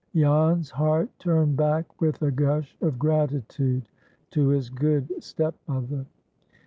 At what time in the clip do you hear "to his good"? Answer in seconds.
4.31-5.07